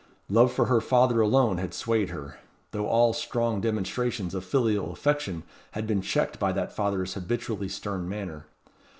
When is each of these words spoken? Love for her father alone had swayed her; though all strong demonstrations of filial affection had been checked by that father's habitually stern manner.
Love 0.29 0.51
for 0.51 0.65
her 0.65 0.81
father 0.81 1.21
alone 1.21 1.59
had 1.59 1.75
swayed 1.75 2.09
her; 2.09 2.39
though 2.71 2.87
all 2.87 3.13
strong 3.13 3.61
demonstrations 3.61 4.33
of 4.33 4.43
filial 4.43 4.91
affection 4.91 5.43
had 5.73 5.85
been 5.85 6.01
checked 6.01 6.39
by 6.39 6.51
that 6.51 6.73
father's 6.75 7.13
habitually 7.13 7.69
stern 7.69 8.09
manner. 8.09 8.47